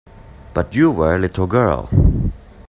[0.55, 1.87] But you were a little girl.